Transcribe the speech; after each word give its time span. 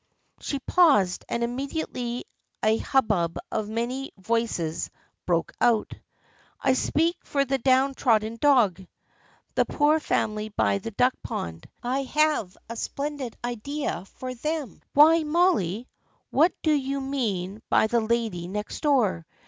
She 0.39 0.57
paused, 0.57 1.25
and 1.29 1.43
immediately 1.43 2.25
a 2.63 2.77
hubbub 2.79 3.37
of 3.51 3.69
many 3.69 4.11
voices 4.17 4.89
broke 5.27 5.51
out." 5.61 5.93
I 6.59 6.73
speak 6.73 7.17
for 7.23 7.45
the 7.45 7.59
down 7.59 7.93
trodden 7.93 8.37
dog!"" 8.41 8.81
The 9.53 9.65
poor 9.65 9.99
family 9.99 10.49
by 10.49 10.79
the 10.79 10.89
Duck 10.89 11.13
Pond! 11.21 11.69
I 11.83 12.01
have 12.01 12.57
a 12.67 12.75
splendid 12.77 13.37
idea 13.45 14.05
for 14.05 14.33
them!"" 14.33 14.81
Why, 14.95 15.21
Molly, 15.23 15.87
what 16.31 16.53
do 16.63 16.73
you 16.73 16.99
mean 16.99 17.61
by 17.69 17.85
the 17.85 18.01
lady 18.01 18.47
next 18.47 18.81
door? 18.81 19.27